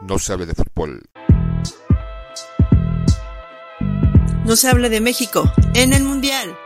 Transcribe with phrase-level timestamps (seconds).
[0.00, 1.02] no se hable de fútbol.
[4.44, 6.56] No se hable de México en el Mundial.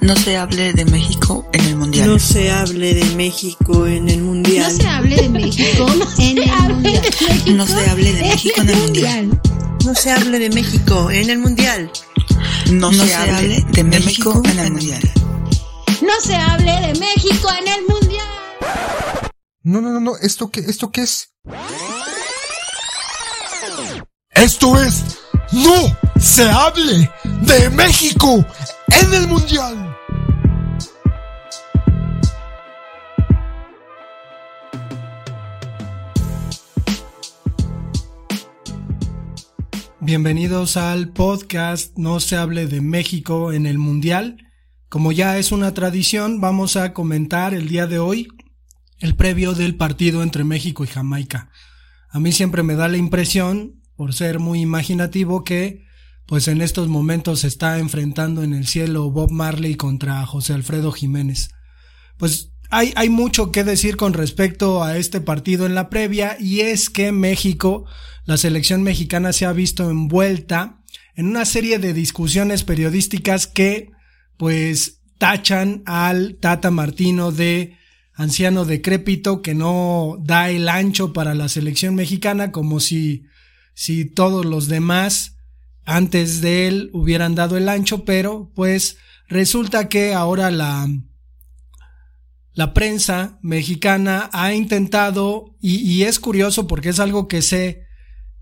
[0.01, 2.07] No se hable de México en el Mundial.
[2.07, 4.63] No se hable de México en el Mundial.
[4.65, 5.85] No se hable de México
[6.17, 7.55] en el Mundial.
[7.55, 9.41] No se hable de México en el Mundial.
[9.85, 11.91] No se hable de México en el Mundial.
[12.71, 15.01] No, se, hable de México en el Mundial.
[16.01, 18.27] No se hable de México en el Mundial.
[19.63, 20.17] No, no, no, no.
[20.17, 21.31] ¿Esto qué, esto qué es?
[24.31, 25.03] Esto es
[25.51, 28.45] No se hable de México
[28.87, 29.94] en el Mundial.
[40.05, 44.37] Bienvenidos al podcast No se hable de México en el Mundial.
[44.87, 48.27] Como ya es una tradición, vamos a comentar el día de hoy
[48.99, 51.49] el previo del partido entre México y Jamaica.
[52.11, 55.87] A mí siempre me da la impresión, por ser muy imaginativo, que
[56.27, 60.91] pues en estos momentos se está enfrentando en el cielo Bob Marley contra José Alfredo
[60.91, 61.49] Jiménez.
[62.17, 66.61] Pues hay, hay mucho que decir con respecto a este partido en la previa y
[66.61, 67.85] es que México,
[68.25, 70.81] la selección mexicana se ha visto envuelta
[71.15, 73.91] en una serie de discusiones periodísticas que
[74.37, 77.77] pues tachan al Tata Martino de
[78.13, 83.25] anciano decrépito que no da el ancho para la selección mexicana como si,
[83.73, 85.37] si todos los demás
[85.85, 90.87] antes de él hubieran dado el ancho, pero pues resulta que ahora la,
[92.55, 97.83] la prensa mexicana ha intentado, y, es curioso porque es algo que se,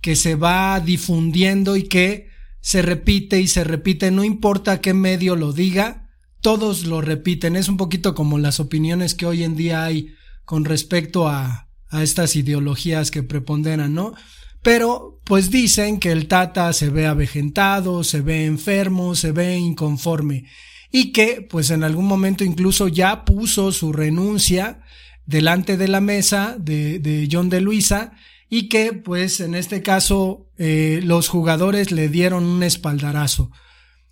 [0.01, 2.29] que se va difundiendo y que
[2.61, 7.55] se repite y se repite, no importa qué medio lo diga, todos lo repiten.
[7.55, 10.13] Es un poquito como las opiniones que hoy en día hay
[10.45, 14.13] con respecto a, a estas ideologías que preponderan, ¿no?
[14.61, 20.45] Pero pues dicen que el Tata se ve avejentado, se ve enfermo, se ve inconforme
[20.95, 24.81] y que pues en algún momento incluso ya puso su renuncia
[25.25, 28.13] delante de la mesa de, de John de Luisa
[28.47, 33.49] y que pues en este caso eh, los jugadores le dieron un espaldarazo.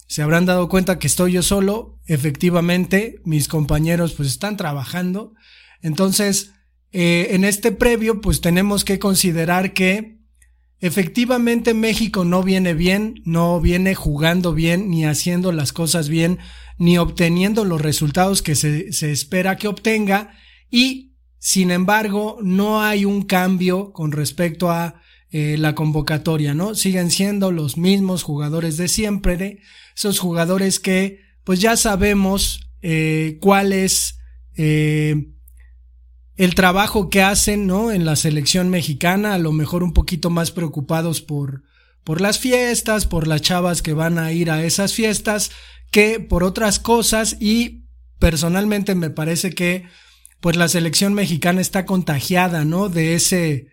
[0.08, 5.34] Se habrán dado cuenta que estoy yo solo, efectivamente mis compañeros pues están trabajando.
[5.84, 6.52] Entonces,
[6.92, 10.18] eh, en este previo pues tenemos que considerar que
[10.80, 16.40] efectivamente México no viene bien, no viene jugando bien, ni haciendo las cosas bien,
[16.82, 20.32] ni obteniendo los resultados que se, se espera que obtenga
[20.72, 25.00] y sin embargo no hay un cambio con respecto a
[25.30, 26.74] eh, la convocatoria, ¿no?
[26.74, 29.60] Siguen siendo los mismos jugadores de siempre,
[29.96, 34.18] esos jugadores que pues ya sabemos eh, cuál es
[34.58, 35.28] eh,
[36.36, 37.92] el trabajo que hacen, ¿no?
[37.92, 41.62] En la selección mexicana, a lo mejor un poquito más preocupados por,
[42.04, 45.52] por las fiestas, por las chavas que van a ir a esas fiestas,
[45.92, 47.86] que por otras cosas y
[48.20, 49.86] personalmente me parece que
[50.40, 52.90] pues la selección mexicana está contagiada, ¿no?
[52.90, 53.68] De ese,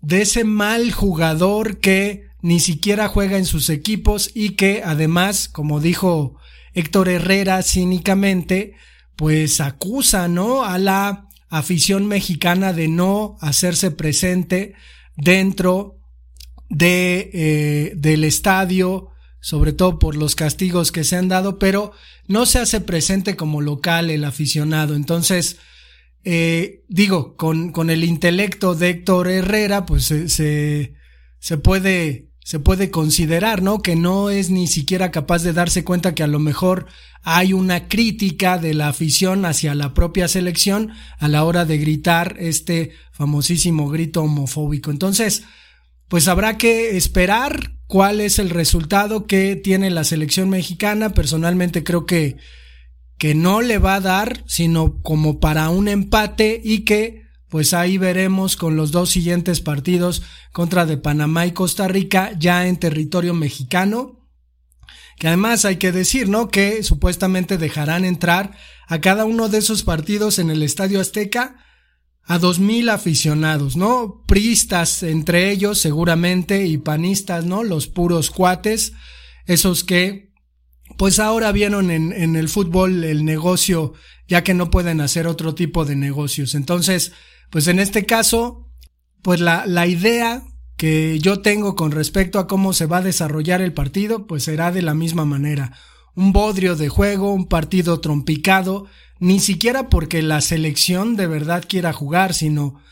[0.00, 5.80] de ese mal jugador que ni siquiera juega en sus equipos y que además, como
[5.80, 6.36] dijo
[6.72, 8.74] Héctor Herrera cínicamente,
[9.16, 10.64] pues acusa, ¿no?
[10.64, 14.74] A la afición mexicana de no hacerse presente
[15.16, 16.00] dentro
[16.74, 21.92] de, eh, del estadio, sobre todo por los castigos que se han dado, pero
[22.26, 24.96] no se hace presente como local el aficionado.
[24.96, 25.58] Entonces,
[26.24, 30.94] eh, digo, con, con el intelecto de Héctor Herrera, pues se, se,
[31.38, 33.80] se puede se puede considerar, ¿no?
[33.80, 36.84] Que no es ni siquiera capaz de darse cuenta que a lo mejor
[37.22, 42.36] hay una crítica de la afición hacia la propia selección a la hora de gritar
[42.38, 44.90] este famosísimo grito homofóbico.
[44.90, 45.44] Entonces,
[46.08, 51.14] pues habrá que esperar cuál es el resultado que tiene la selección mexicana.
[51.14, 52.36] Personalmente creo que,
[53.18, 57.98] que no le va a dar, sino como para un empate y que pues ahí
[57.98, 60.22] veremos con los dos siguientes partidos
[60.52, 64.28] contra de Panamá y Costa Rica ya en territorio mexicano.
[65.20, 66.48] Que además hay que decir, ¿no?
[66.48, 68.56] Que supuestamente dejarán entrar
[68.88, 71.64] a cada uno de esos partidos en el Estadio Azteca
[72.26, 74.22] a dos mil aficionados, ¿no?
[74.26, 77.64] Pristas entre ellos seguramente y panistas, ¿no?
[77.64, 78.92] Los puros cuates,
[79.46, 80.32] esos que
[80.96, 83.94] pues ahora vieron en, en el fútbol el negocio
[84.26, 86.54] ya que no pueden hacer otro tipo de negocios.
[86.54, 87.12] Entonces,
[87.50, 88.70] pues en este caso,
[89.22, 90.42] pues la, la idea
[90.76, 94.72] que yo tengo con respecto a cómo se va a desarrollar el partido, pues será
[94.72, 95.72] de la misma manera.
[96.14, 98.86] un bodrio de juego, un partido trompicado,
[99.24, 102.82] ni siquiera porque la selección de verdad quiera jugar, sino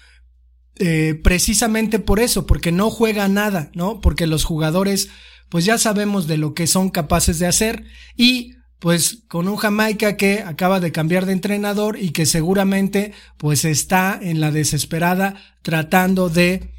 [0.77, 4.01] eh, precisamente por eso, porque no juega nada, ¿no?
[4.01, 5.11] Porque los jugadores,
[5.51, 7.85] pues ya sabemos de lo que son capaces de hacer
[8.17, 13.67] y pues con un Jamaica que acaba de cambiar de entrenador y que seguramente pues
[13.67, 16.73] está en la desesperada tratando de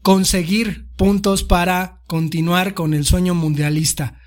[0.00, 4.20] conseguir puntos para continuar con el sueño mundialista.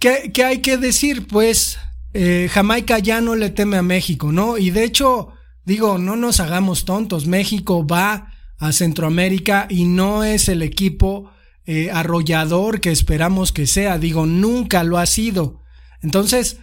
[0.00, 1.28] ¿Qué, qué hay que decir?
[1.28, 1.78] Pues
[2.14, 4.58] eh, Jamaica ya no le teme a México, ¿no?
[4.58, 5.28] Y de hecho,
[5.64, 11.30] digo, no nos hagamos tontos, México va a Centroamérica y no es el equipo
[11.64, 15.62] eh, arrollador que esperamos que sea, digo, nunca lo ha sido.
[16.02, 16.58] Entonces,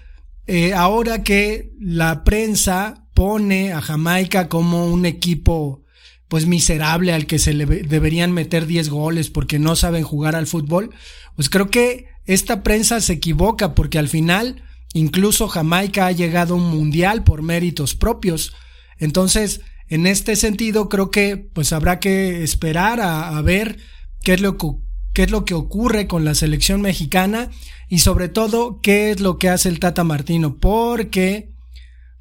[0.45, 5.83] eh, ahora que la prensa pone a Jamaica como un equipo
[6.27, 10.47] pues miserable al que se le deberían meter 10 goles porque no saben jugar al
[10.47, 10.91] fútbol,
[11.35, 14.63] pues creo que esta prensa se equivoca porque al final
[14.93, 18.53] incluso Jamaica ha llegado a un mundial por méritos propios.
[18.97, 23.77] Entonces, en este sentido, creo que pues habrá que esperar a, ver
[24.21, 24.67] qué es lo que
[25.13, 27.49] qué es lo que ocurre con la selección mexicana
[27.89, 31.49] y sobre todo qué es lo que hace el Tata Martino, porque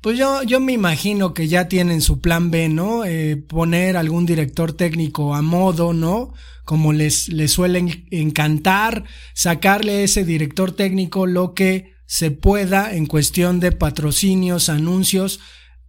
[0.00, 3.04] pues yo, yo me imagino que ya tienen su plan B, ¿no?
[3.04, 6.32] Eh, poner algún director técnico a modo, ¿no?
[6.64, 9.04] Como les, les suelen encantar,
[9.34, 15.40] sacarle a ese director técnico lo que se pueda en cuestión de patrocinios, anuncios.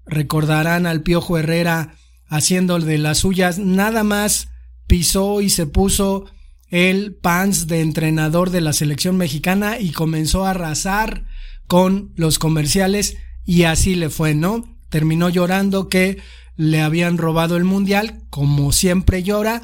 [0.05, 1.95] Recordarán al Piojo Herrera
[2.27, 4.49] haciendo de las suyas, nada más
[4.85, 6.25] pisó y se puso
[6.67, 11.25] el pants de entrenador de la selección mexicana y comenzó a arrasar
[11.67, 14.77] con los comerciales y así le fue, ¿no?
[14.89, 16.21] Terminó llorando que
[16.57, 19.61] le habían robado el mundial, como siempre llora,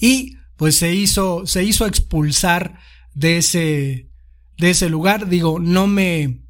[0.00, 2.78] y pues se hizo, se hizo expulsar
[3.12, 4.08] de ese,
[4.58, 5.28] de ese lugar.
[5.28, 6.42] Digo, no me,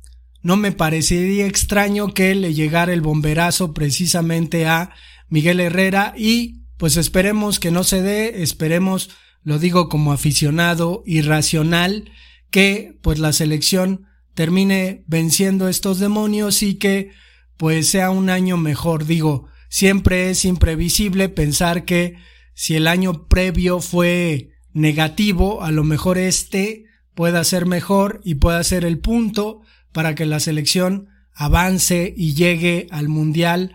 [0.42, 4.94] no me parecería extraño que le llegara el bomberazo precisamente a
[5.28, 9.10] Miguel Herrera y pues esperemos que no se dé, esperemos,
[9.42, 12.10] lo digo como aficionado irracional,
[12.50, 17.12] que pues la selección termine venciendo estos demonios y que
[17.56, 19.06] pues sea un año mejor.
[19.06, 22.16] Digo, siempre es imprevisible pensar que
[22.54, 26.85] si el año previo fue negativo, a lo mejor este
[27.16, 32.86] pueda ser mejor y pueda ser el punto para que la selección avance y llegue
[32.90, 33.74] al mundial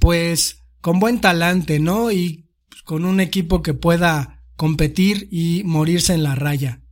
[0.00, 2.10] pues con buen talante, ¿no?
[2.10, 2.50] Y
[2.84, 6.82] con un equipo que pueda competir y morirse en la raya.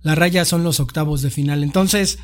[0.00, 1.62] La raya son los octavos de final.
[1.62, 2.18] Entonces,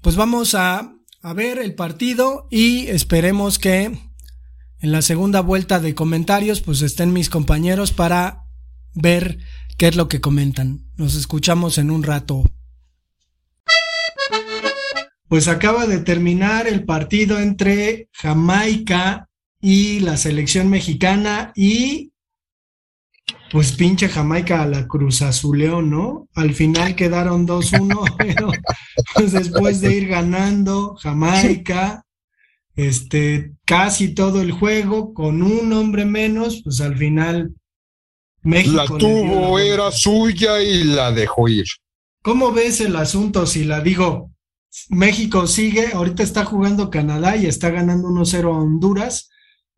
[0.00, 5.94] pues vamos a, a ver el partido y esperemos que en la segunda vuelta de
[5.94, 8.46] comentarios pues estén mis compañeros para
[8.94, 9.40] ver
[9.76, 10.86] qué es lo que comentan.
[10.96, 12.44] Nos escuchamos en un rato.
[15.32, 19.30] Pues acaba de terminar el partido entre Jamaica
[19.62, 22.12] y la selección mexicana y
[23.50, 26.28] pues pinche Jamaica a la Cruz Azuleón, ¿no?
[26.34, 28.50] Al final quedaron 2-1, pero
[29.14, 32.04] pues después de ir ganando Jamaica,
[32.76, 37.54] este, casi todo el juego, con un hombre menos, pues al final
[38.42, 38.76] México.
[38.76, 41.64] La tuvo, era suya y la dejó ir.
[42.20, 44.31] ¿Cómo ves el asunto si la digo?
[44.88, 49.28] México sigue, ahorita está jugando Canadá y está ganando 1-0 a Honduras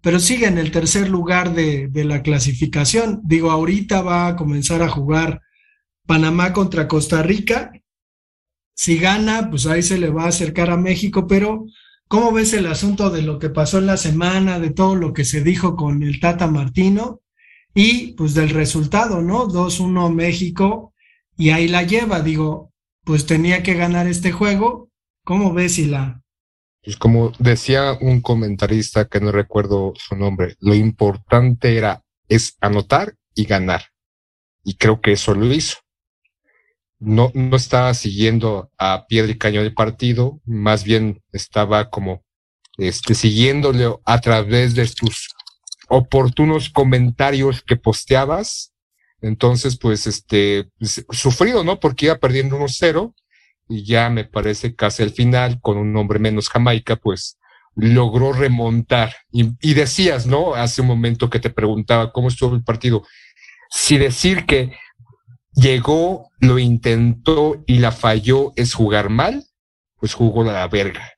[0.04, 3.22] pero sigue en el tercer lugar de, la clasificación.
[3.24, 5.40] Digo, ahorita va a comenzar a jugar
[6.06, 7.72] Panamá contra Costa Rica.
[8.74, 11.64] Si gana, pues ahí se le va a acercar a México, pero
[12.06, 15.24] ¿cómo ves el asunto de lo que pasó en la semana, de todo lo que
[15.24, 17.22] se dijo con el Tata Martino
[17.74, 19.48] y pues del resultado, ¿no?
[19.48, 20.92] 2-1 México
[21.34, 22.73] y ahí la lleva, digo,
[23.04, 24.90] pues tenía que ganar este juego.
[25.24, 26.24] ¿Cómo ves si la,
[26.84, 33.14] pues como decía un comentarista que no recuerdo su nombre, lo importante era es anotar
[33.34, 33.86] y ganar.
[34.62, 35.78] Y creo que eso lo hizo.
[36.98, 42.22] No, no estaba siguiendo a piedra y cañón el partido, más bien estaba como
[42.76, 45.30] este, siguiéndole a través de tus
[45.88, 48.73] oportunos comentarios que posteabas.
[49.24, 50.68] Entonces, pues, este,
[51.10, 51.80] sufrido, ¿no?
[51.80, 53.14] Porque iba perdiendo 1-0
[53.70, 57.38] y ya me parece casi al final, con un nombre menos Jamaica, pues
[57.74, 59.14] logró remontar.
[59.32, 60.54] Y, decías, ¿no?
[60.54, 63.06] Hace un momento que te preguntaba cómo estuvo el partido.
[63.70, 64.76] Si decir que
[65.54, 69.42] llegó, lo intentó y la falló es jugar mal,
[69.96, 71.14] pues jugó la verga.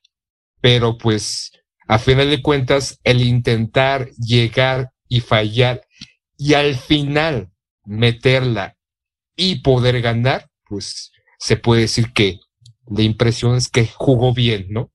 [0.61, 1.51] Pero pues,
[1.89, 5.83] a final de cuentas, el intentar llegar y fallar
[6.39, 7.51] y al final
[7.87, 8.77] meterla
[9.37, 12.41] y poder ganar, pues se puede decir que
[12.87, 14.91] la impresión es que jugó bien, ¿no?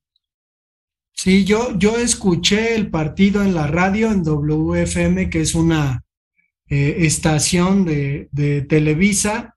[1.13, 6.03] Sí, yo, yo escuché el partido en la radio, en WFM, que es una
[6.67, 9.55] eh, estación de, de Televisa,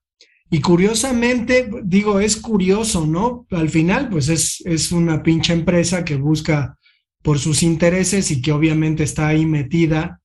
[0.50, 3.46] y curiosamente, digo, es curioso, ¿no?
[3.50, 6.78] Al final, pues es, es una pinche empresa que busca
[7.22, 10.20] por sus intereses y que obviamente está ahí metida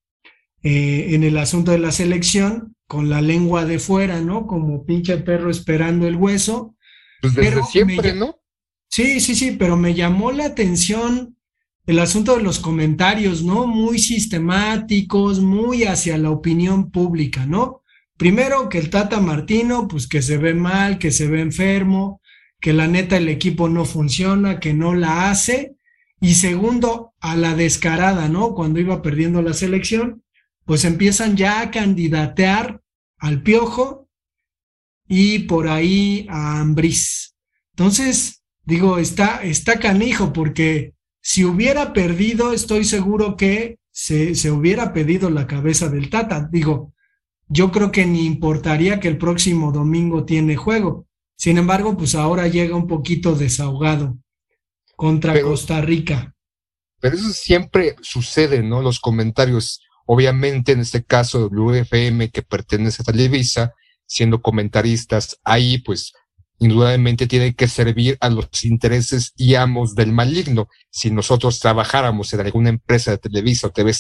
[0.63, 4.47] eh, en el asunto de la selección con la lengua de fuera, ¿no?
[4.47, 6.75] Como pinche perro esperando el hueso.
[7.21, 8.35] Pues desde siempre, ¿no?
[8.89, 11.37] Sí, sí, sí, pero me llamó la atención
[11.85, 13.67] el asunto de los comentarios, ¿no?
[13.67, 17.83] Muy sistemáticos, muy hacia la opinión pública, ¿no?
[18.17, 22.21] Primero que el Tata Martino, pues que se ve mal, que se ve enfermo,
[22.59, 25.75] que la neta el equipo no funciona, que no la hace.
[26.19, 28.53] Y segundo, a la descarada, ¿no?
[28.53, 30.21] Cuando iba perdiendo la selección,
[30.69, 32.79] pues empiezan ya a candidatear
[33.17, 34.07] al Piojo
[35.07, 37.33] y por ahí a Ambriz.
[37.71, 44.93] Entonces, digo, está, está canijo porque si hubiera perdido, estoy seguro que se, se hubiera
[44.93, 46.47] pedido la cabeza del Tata.
[46.51, 46.93] Digo,
[47.47, 51.07] yo creo que ni importaría que el próximo domingo tiene juego.
[51.35, 54.19] Sin embargo, pues ahora llega un poquito desahogado
[54.95, 56.35] contra Costa Rica.
[56.99, 58.83] Pero eso siempre sucede, ¿no?
[58.83, 63.75] Los comentarios Obviamente, en este caso, WFM, que pertenece a Televisa,
[64.07, 66.13] siendo comentaristas ahí, pues
[66.57, 70.67] indudablemente tiene que servir a los intereses y amos del maligno.
[70.89, 73.93] Si nosotros trabajáramos en alguna empresa de Televisa o TV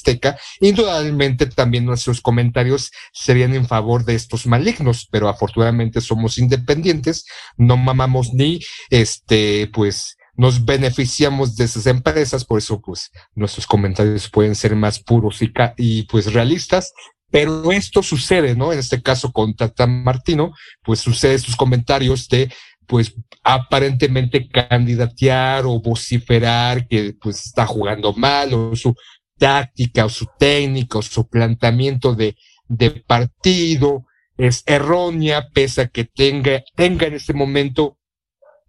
[0.61, 7.25] indudablemente también nuestros comentarios serían en favor de estos malignos, pero afortunadamente somos independientes,
[7.55, 14.29] no mamamos ni este, pues, nos beneficiamos de esas empresas, por eso pues nuestros comentarios
[14.29, 16.93] pueden ser más puros y, y pues realistas,
[17.29, 18.71] pero esto sucede, ¿no?
[18.71, 22.49] En este caso con Tata Martino, pues sucede sus comentarios de
[22.87, 28.95] pues aparentemente candidatear o vociferar que pues está jugando mal o su
[29.37, 32.37] táctica o su técnica o su planteamiento de,
[32.69, 34.05] de partido
[34.37, 37.98] es errónea, pese a que tenga, tenga en este momento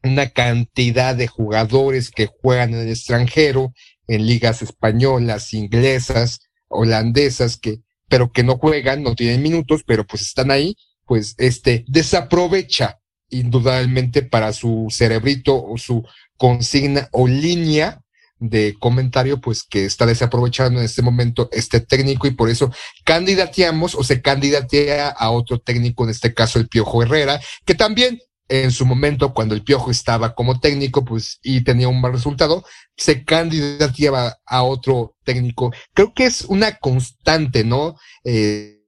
[0.02, 3.73] una cantidad de jugadores que juegan en el extranjero,
[4.07, 10.23] en ligas españolas, inglesas, holandesas, que, pero que no juegan, no tienen minutos, pero pues
[10.23, 10.76] están ahí,
[11.07, 12.99] pues este, desaprovecha
[13.30, 16.04] indudablemente para su cerebrito o su
[16.37, 18.00] consigna o línea
[18.40, 22.73] de comentario, pues que está desaprovechando en este momento este técnico y por eso
[23.04, 28.19] candidateamos o se candidatea a otro técnico, en este caso el Piojo Herrera, que también
[28.50, 32.64] en su momento, cuando el Piojo estaba como técnico, pues, y tenía un mal resultado,
[32.97, 35.73] se candidateaba a otro técnico.
[35.95, 37.95] Creo que es una constante, ¿no?
[38.25, 38.83] Eh,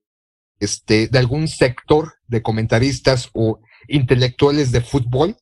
[0.58, 5.36] este, de algún sector de comentaristas o intelectuales de fútbol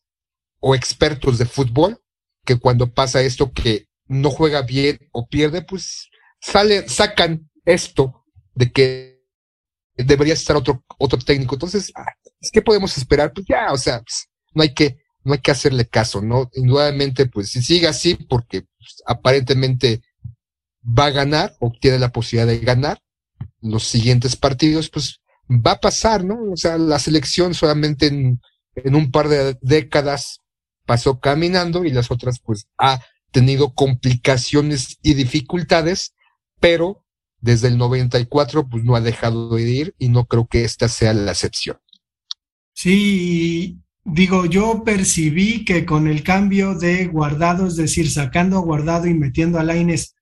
[0.61, 1.99] o expertos de fútbol,
[2.45, 6.11] que cuando pasa esto que no juega bien o pierde, pues
[6.41, 8.25] sale, sacan esto
[8.55, 9.20] de que
[10.05, 11.55] debería estar otro, otro técnico.
[11.55, 12.07] Entonces, ah,
[12.53, 13.33] ¿qué podemos esperar?
[13.33, 16.51] Pues ya, o sea, pues, no hay que, no hay que hacerle caso, ¿no?
[16.55, 20.03] Indudablemente, pues si sigue así, porque pues, aparentemente
[20.83, 23.01] va a ganar o tiene la posibilidad de ganar
[23.61, 26.53] los siguientes partidos, pues va a pasar, ¿no?
[26.53, 28.41] O sea, la selección solamente en,
[28.75, 30.41] en un par de décadas
[30.87, 36.15] pasó caminando y las otras, pues, ha tenido complicaciones y dificultades,
[36.59, 37.05] pero
[37.41, 41.15] desde el 94 pues no ha dejado de ir y no creo que esta sea
[41.15, 41.79] la excepción.
[42.73, 49.07] Sí, digo, yo percibí que con el cambio de guardado, es decir, sacando a guardado
[49.07, 50.15] y metiendo a Laines,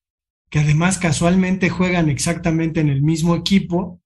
[0.50, 4.00] que además casualmente juegan exactamente en el mismo equipo,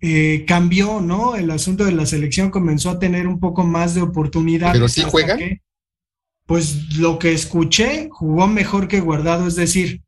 [0.00, 1.36] eh, cambió, ¿no?
[1.36, 4.74] El asunto de la selección comenzó a tener un poco más de oportunidades.
[4.74, 5.60] ¿Pero sí juegan?
[6.46, 10.02] pues lo que escuché, jugó mejor que guardado, es decir,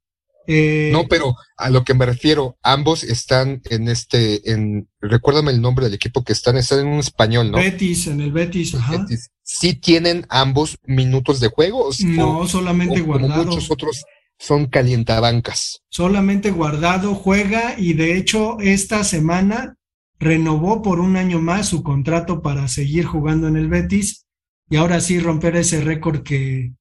[0.50, 5.60] eh, no, pero a lo que me refiero, ambos están en este, en, recuérdame el
[5.60, 7.58] nombre del equipo que están, están en un español, ¿no?
[7.58, 9.06] Betis, en el Betis, ajá.
[9.42, 11.90] ¿Sí tienen ambos minutos de juego?
[12.00, 13.44] No, solamente guardado.
[13.44, 14.04] muchos otros
[14.38, 15.82] son calientabancas.
[15.90, 19.76] Solamente guardado juega y de hecho esta semana
[20.18, 24.24] renovó por un año más su contrato para seguir jugando en el Betis
[24.70, 26.72] y ahora sí romper ese récord que,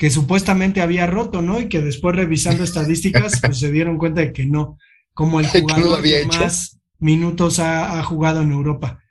[0.00, 1.60] que supuestamente había roto, ¿no?
[1.60, 4.78] Y que después revisando estadísticas, pues se dieron cuenta de que no,
[5.12, 9.02] como el jugador que más minutos ha, jugado en Europa.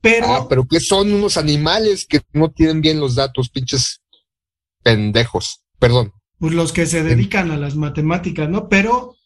[0.00, 4.00] Pero, ah, pero que son unos animales que no tienen bien los datos, pinches
[4.82, 6.14] pendejos, perdón.
[6.38, 8.70] Pues los que se dedican a las matemáticas, ¿no?
[8.70, 9.16] Pero,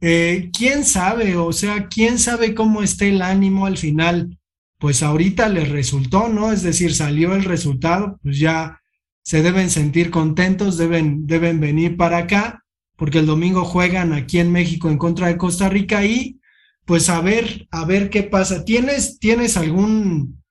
[0.00, 1.36] eh, ¿quién sabe?
[1.36, 4.36] O sea, ¿quién sabe cómo esté el ánimo al final?
[4.80, 6.50] Pues ahorita les resultó, ¿no?
[6.50, 8.81] Es decir, salió el resultado, pues ya
[9.22, 12.64] se deben sentir contentos, deben, deben venir para acá,
[12.96, 16.38] porque el domingo juegan aquí en México en contra de Costa Rica y
[16.84, 18.64] pues a ver, a ver qué pasa.
[18.64, 20.42] ¿Tienes, tienes algún,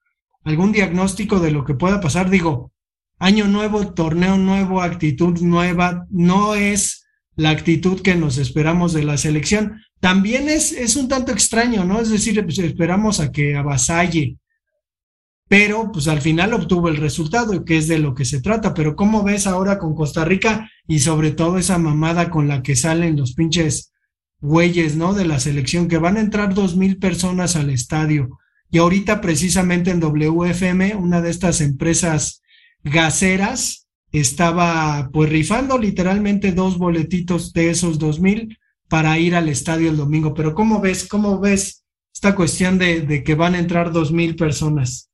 [0.44, 2.30] algún diagnóstico de lo que pueda pasar?
[2.30, 2.72] Digo,
[3.20, 9.18] año nuevo, torneo nuevo, actitud nueva, no es la actitud que nos esperamos de la
[9.18, 9.82] selección.
[10.00, 12.00] También es, es un tanto extraño, ¿no?
[12.00, 14.38] Es decir, pues, esperamos a que avasalle,
[15.52, 18.74] pero pues al final obtuvo el resultado, que es de lo que se trata.
[18.74, 22.78] Pero ¿cómo ves ahora con Costa Rica y sobre todo esa mamada con la que
[22.78, 23.92] salen los pinches
[24.40, 25.14] güeyes, ¿no?
[25.14, 28.40] De la selección, que van a entrar dos mil personas al estadio.
[28.70, 32.42] Y ahorita precisamente en WFM, una de estas empresas
[32.86, 39.90] gaseras, estaba pues rifando literalmente dos boletitos de esos dos mil para ir al estadio
[39.90, 40.34] el domingo.
[40.34, 44.38] Pero ¿cómo ves, cómo ves esta cuestión de, de que van a entrar dos mil
[44.38, 45.11] personas?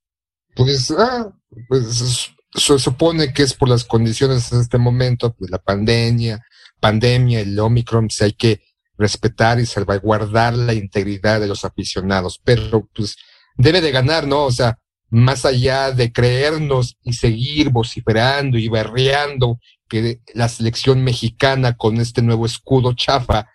[0.58, 1.32] Pues, ah,
[1.70, 6.44] pues se supone que es por las condiciones en este momento, pues la pandemia,
[6.80, 8.62] pandemia, el Omicron, pues hay que
[8.98, 13.16] respetar y salvaguardar la integridad de los aficionados, pero pues
[13.56, 14.46] debe de ganar, ¿no?
[14.46, 21.78] O sea, más allá de creernos y seguir vociferando y berreando que la selección mexicana
[21.78, 23.48] con este nuevo escudo chafa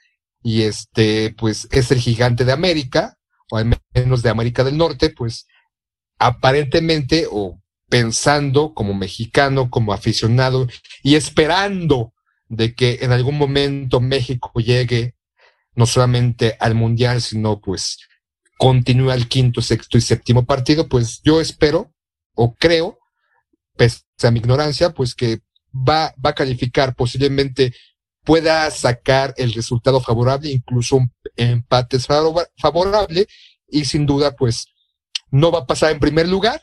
[0.43, 3.19] y este, pues es el gigante de América,
[3.51, 5.47] o al menos de América del Norte, pues
[6.23, 10.69] aparentemente o pensando como mexicano, como aficionado
[11.03, 12.15] y esperando
[12.49, 15.17] de que en algún momento México llegue
[15.75, 17.99] no solamente al mundial, sino pues
[18.57, 21.93] continúe al quinto, sexto y séptimo partido, pues yo espero
[22.35, 22.99] o creo,
[23.77, 25.41] pese a mi ignorancia, pues que
[25.75, 27.75] va, va a calificar posiblemente
[28.25, 33.27] pueda sacar el resultado favorable, incluso un empate favorable,
[33.69, 34.67] y sin duda, pues,
[35.33, 36.63] no va a pasar en primer lugar,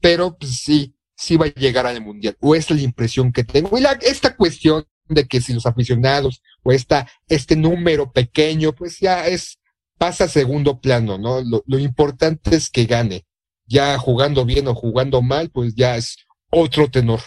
[0.00, 3.76] pero pues, sí, sí va a llegar al mundial, o es la impresión que tengo.
[3.76, 8.98] Y la, esta cuestión de que si los aficionados o esta, este número pequeño, pues
[9.00, 9.58] ya es,
[9.98, 11.42] pasa a segundo plano, ¿no?
[11.42, 13.26] Lo, lo importante es que gane.
[13.66, 16.16] Ya jugando bien o jugando mal, pues ya es
[16.50, 17.20] otro tenor.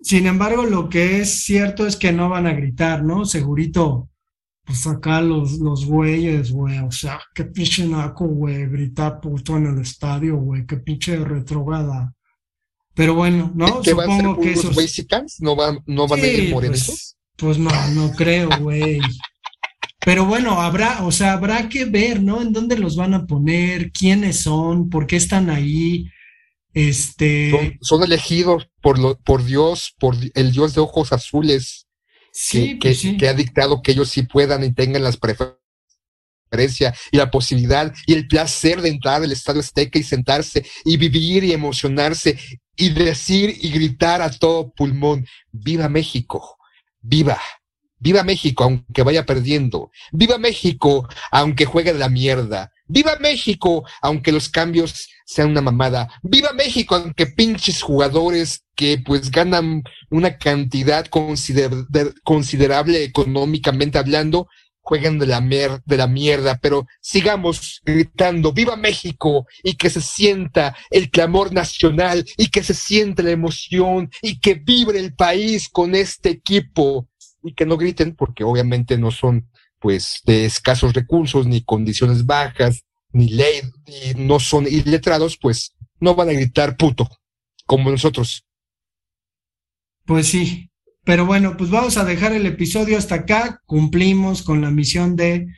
[0.00, 3.24] Sin embargo, lo que es cierto es que no van a gritar, ¿no?
[3.24, 4.10] Segurito,
[4.64, 9.66] pues acá los, los güeyes, güey, o sea, qué pinche naco, güey, gritar puto en
[9.66, 12.14] el estadio, güey, qué pinche retrogada.
[12.94, 13.82] Pero bueno, ¿no?
[13.82, 14.76] Supongo que esos...
[15.40, 16.92] ¿No van, no van a ir por pues, eso?
[17.36, 19.00] Pues no, no creo, güey.
[20.04, 22.40] Pero bueno, habrá, o sea, habrá que ver, ¿no?
[22.40, 26.06] En dónde los van a poner, quiénes son, por qué están ahí.
[26.72, 27.50] Este.
[27.50, 31.83] Son, son elegidos por, lo, por Dios, por el Dios de ojos azules,
[32.34, 33.16] sí, que, pues que, sí.
[33.16, 38.14] que ha dictado que ellos sí puedan y tengan las preferencias y la posibilidad y
[38.14, 42.38] el placer de entrar al Estadio Azteca y sentarse y vivir y emocionarse
[42.76, 46.56] y decir y gritar a todo pulmón, viva México,
[47.00, 47.40] viva,
[47.98, 54.32] viva México aunque vaya perdiendo, viva México aunque juegue de la mierda, viva México aunque
[54.32, 61.06] los cambios sean una mamada, viva México aunque pinches jugadores que pues ganan una cantidad
[61.06, 61.70] consider
[62.24, 64.48] considerable económicamente hablando,
[64.84, 70.02] jueguen de la, mer de la mierda, pero sigamos gritando, viva México, y que se
[70.02, 75.70] sienta el clamor nacional, y que se sienta la emoción, y que vibre el país
[75.70, 77.08] con este equipo,
[77.42, 79.48] y que no griten, porque obviamente no son,
[79.84, 86.14] pues, de escasos recursos, ni condiciones bajas, ni ley, y no son iletrados, pues, no
[86.14, 87.06] van a gritar puto,
[87.66, 88.46] como nosotros.
[90.06, 90.70] Pues sí,
[91.04, 93.60] pero bueno, pues vamos a dejar el episodio hasta acá.
[93.66, 95.48] Cumplimos con la misión de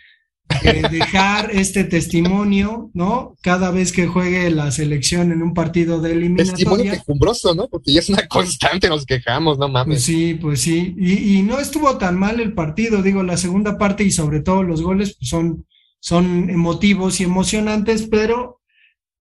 [0.62, 3.34] eh, dejar este testimonio, ¿no?
[3.42, 6.92] Cada vez que juegue la selección en un partido de Testimonio eliminatoria.
[6.92, 7.68] quejumbroso, ¿no?
[7.68, 10.02] Porque ya es una constante, nos quejamos, no Pues mames.
[10.04, 10.94] sí, pues sí.
[10.98, 14.62] Y, y no estuvo tan mal el partido, digo, la segunda parte y sobre todo
[14.62, 15.66] los goles pues son,
[16.00, 18.60] son emotivos y emocionantes, pero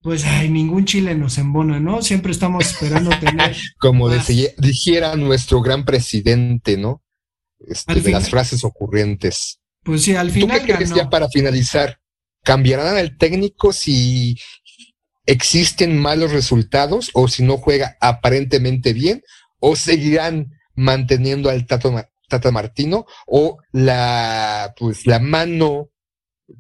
[0.01, 2.03] pues ay, ningún chile nos embona, ¿no?
[2.03, 3.55] Siempre estamos esperando tener.
[3.79, 7.01] Como decía- dijera nuestro gran presidente, ¿no?
[7.67, 9.59] Este, de las frases ocurrentes.
[9.85, 11.03] Pues sí, al ¿Tú final qué crees ganó.
[11.03, 11.99] ya para finalizar?
[12.43, 14.35] ¿Cambiarán al técnico si
[15.27, 19.23] existen malos resultados o si no juega aparentemente bien?
[19.59, 23.05] ¿O seguirán manteniendo al Tata Martino?
[23.27, 25.91] ¿O la, pues, la mano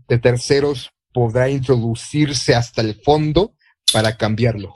[0.07, 3.55] de terceros podrá introducirse hasta el fondo
[3.91, 4.71] para cambiarlo?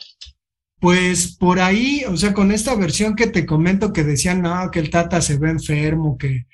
[0.79, 4.79] Pues por ahí, o sea, con esta versión que te comento que decían, no, que
[4.79, 6.47] el Tata se ve enfermo, que,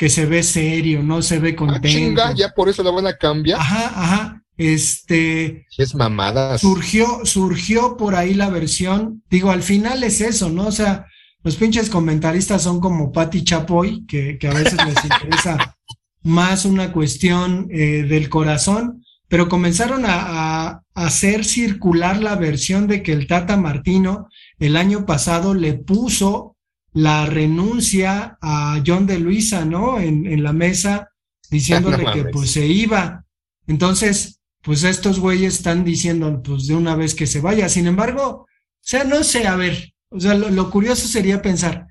[0.00, 1.88] que se ve serio, no se ve Ah, contento.
[1.88, 3.60] chinga, ya por eso la van a cambiar.
[3.60, 4.42] Ajá, ajá.
[4.56, 6.62] este es mamadas.
[6.62, 10.68] surgió, surgió por ahí la versión, digo, al final es eso, ¿no?
[10.68, 11.04] O sea,
[11.44, 15.76] los pinches comentaristas son como Patti Chapoy, que, que a veces les interesa
[16.22, 23.12] más una cuestión eh, del corazón, pero comenzaron a hacer circular la versión de que
[23.12, 26.56] el Tata Martino el año pasado le puso
[26.92, 30.00] la renuncia a John de Luisa, ¿no?
[30.00, 31.10] En, en la mesa,
[31.50, 33.24] diciéndole No que pues se iba.
[33.66, 37.68] Entonces, pues estos güeyes están diciendo, pues de una vez que se vaya.
[37.68, 38.46] Sin embargo, o
[38.80, 41.86] sea, no sé, a ver, o sea, lo, lo curioso sería pensar,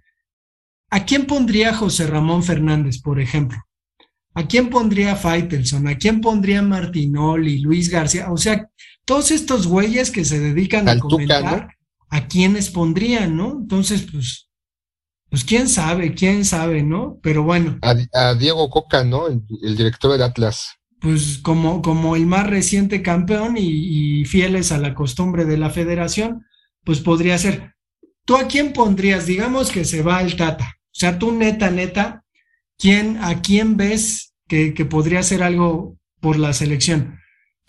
[0.89, 3.59] ¿a quién pondría José Ramón Fernández, por ejemplo?
[4.33, 5.87] ¿A quién pondría Faitelson?
[5.87, 8.31] ¿A quién pondría Martinoli, Luis García?
[8.31, 8.69] O sea,
[9.05, 11.69] todos estos güeyes que se dedican a Al Tuca, comentar, ¿no?
[12.09, 13.51] ¿a quiénes pondrían, no?
[13.51, 14.48] Entonces, pues,
[15.29, 17.19] pues quién sabe, quién sabe, ¿no?
[17.21, 19.27] Pero bueno, A, a Diego Coca, ¿no?
[19.27, 20.71] El, el director del Atlas.
[21.01, 25.69] pues como, como el más reciente campeón y, y fieles a la costumbre de la
[25.69, 26.45] federación,
[26.83, 27.73] pues podría ser.
[28.25, 29.25] ¿Tú a quién pondrías?
[29.25, 30.75] Digamos que se va el Tata.
[30.85, 32.23] O sea, tú neta, neta,
[32.77, 37.17] ¿quién, ¿a quién ves que, que podría hacer algo por la selección?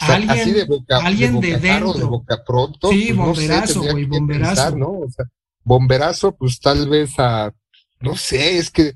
[0.02, 1.92] O sea, Alguien- así de boca, alguien de dentro.
[1.92, 2.88] de boca pronto.
[2.90, 4.54] Sí, pues, bomberazo, güey, bomberazo.
[4.54, 4.88] pensar, ¿no?
[4.88, 5.26] O sea,
[5.64, 7.52] bomberazo, pues tal vez a,
[8.00, 8.94] no sé, es que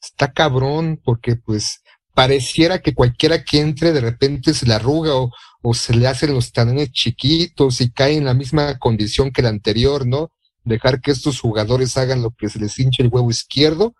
[0.00, 1.82] está cabrón, porque pues
[2.14, 5.30] pareciera que cualquiera que entre de repente se le arruga o,
[5.62, 9.48] o se le hacen los talones chiquitos y cae en la misma condición que el
[9.48, 10.30] anterior, ¿no?
[10.64, 13.94] Dejar que estos jugadores hagan lo que se les hinche el huevo izquierdo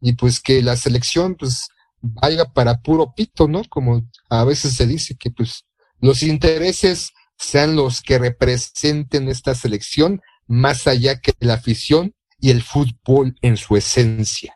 [0.00, 1.68] y pues que la selección pues
[2.00, 3.62] vaya para puro pito, ¿no?
[3.68, 5.64] Como a veces se dice que pues
[6.00, 12.62] los intereses sean los que representen esta selección más allá que la afición y el
[12.62, 14.54] fútbol en su esencia.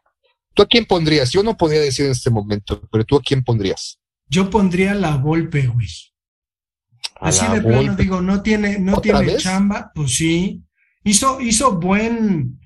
[0.55, 1.31] ¿Tú a quién pondrías?
[1.31, 3.99] Yo no podría decir en este momento, pero tú a quién pondrías?
[4.29, 5.89] Yo pondría la Volpe, güey.
[7.21, 8.03] Así de plano Volpe.
[8.03, 9.43] digo, no tiene, no ¿Otra tiene vez?
[9.43, 10.63] chamba, pues sí.
[11.05, 12.61] Hizo, hizo buen,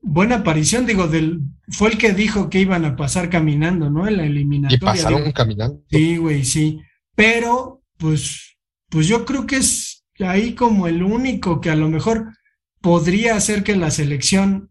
[0.00, 4.06] buena aparición, digo, del, fue el que dijo que iban a pasar caminando, ¿no?
[4.06, 4.80] En la Y eliminatoria.
[4.80, 5.32] pasaron digo.
[5.34, 5.82] caminando.
[5.90, 6.80] Sí, güey, sí.
[7.14, 8.56] Pero, pues,
[8.90, 12.28] pues yo creo que es ahí como el único que a lo mejor
[12.84, 14.70] podría hacer que la selección,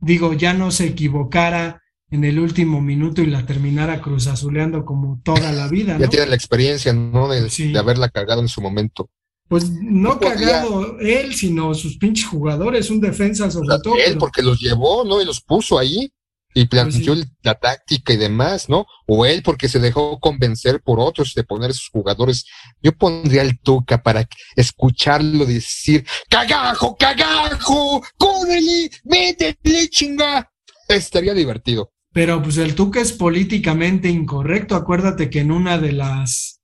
[0.00, 5.52] digo, ya no se equivocara en el último minuto y la terminara cruzazuleando como toda
[5.52, 6.10] la vida, Ya ¿no?
[6.10, 7.28] tienen la experiencia, ¿no?
[7.28, 7.70] De, Sí.
[7.72, 9.08] de haberla cagado en su momento.
[9.48, 10.32] Pues no No podía.
[10.34, 13.94] cagado él, sino sus pinches jugadores, un defensa sobre sea, todo.
[13.94, 15.22] él pero- porque los llevó, ¿no?
[15.22, 16.10] Y los puso ahí
[16.54, 17.20] y planteó sí.
[17.22, 18.86] el- la táctica y demás, ¿no?
[19.06, 22.46] O él porque se dejó convencer por otros de poner sus jugadores.
[22.80, 30.50] Yo pondría el Tuca para escucharlo decir, cagajo, cagajo, córrele, métele, chinga.
[30.88, 31.92] Estaría divertido.
[32.12, 34.76] Pero pues el Tuca es políticamente incorrecto.
[34.76, 36.60] Acuérdate que en una de las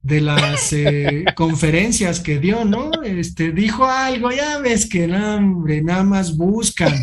[0.00, 2.92] de las eh, conferencias que dio, ¿no?
[3.02, 6.94] Este dijo algo, ya ves que no, hombre, nada más buscan.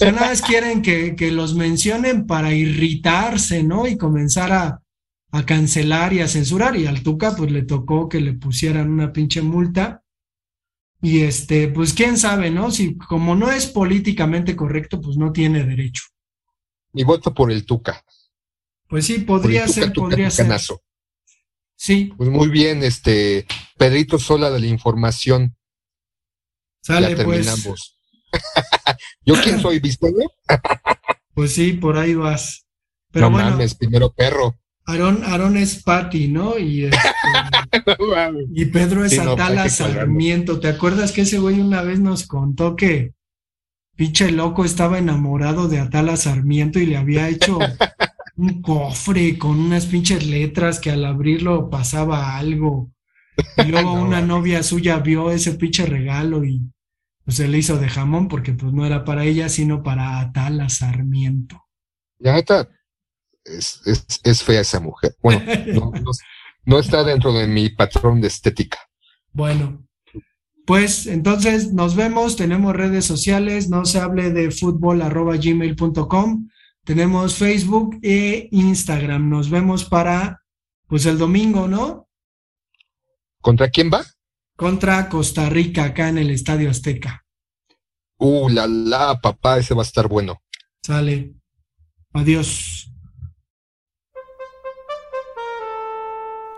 [0.00, 3.86] O sea, nada más quieren que, que los mencionen para irritarse, ¿no?
[3.86, 4.82] Y comenzar a,
[5.30, 6.74] a cancelar y a censurar.
[6.76, 10.02] Y al Tuca, pues le tocó que le pusieran una pinche multa.
[11.02, 12.70] Y este, pues quién sabe, ¿no?
[12.70, 16.04] Si como no es políticamente correcto, pues no tiene derecho.
[16.94, 18.02] Y voto por el Tuca.
[18.88, 20.46] Pues sí, podría Tuca, ser, Tuca, podría ser.
[20.46, 20.82] Tucanazo.
[21.76, 25.56] Sí, Pues muy bien, este, Pedrito Sola de la información.
[26.82, 27.99] sale ya pues.
[29.26, 30.28] ¿Yo quién soy, Bisteño?
[31.34, 32.66] Pues sí, por ahí vas.
[33.12, 34.56] Pero no bueno, mames, primero perro.
[34.86, 36.58] Aarón, Aarón es Pati, ¿no?
[36.58, 36.98] Y, este,
[37.98, 38.46] No mames.
[38.52, 39.68] y Pedro es Sí, Atala.
[39.68, 40.58] Sarmiento.
[40.60, 43.14] ¿Te acuerdas que ese güey una vez nos contó que
[43.96, 47.58] pinche loco estaba enamorado de Atala Sarmiento y le había hecho
[48.36, 52.90] un cofre con unas pinches letras que al abrirlo pasaba algo?
[53.58, 56.60] Y luego No, una novia suya vio ese pinche regalo y
[57.30, 60.68] pues se le hizo de jamón porque pues no era para ella, sino para Atala
[60.68, 61.62] Sarmiento.
[62.18, 62.68] La neta,
[63.44, 65.14] es, es, es fea esa mujer.
[65.22, 66.10] Bueno, no, no-
[66.64, 68.78] no está dentro de mi patrón de estética.
[69.32, 69.86] Bueno,
[70.66, 76.48] pues entonces nos vemos, tenemos redes sociales, no se hable de fútbol arroba gmail.com,
[76.84, 80.42] tenemos Facebook e Instagram, nos vemos para
[80.88, 82.08] pues el domingo, ¿no?
[83.40, 84.04] ¿Contra quién va?
[84.56, 87.19] Contra Costa Rica acá en el Estadio Azteca.
[88.22, 90.42] Uh, la la, papá, ese va a estar bueno.
[90.82, 91.34] Sale.
[92.12, 92.92] Adiós.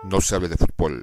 [0.02, 0.94] No se hable de fútbol.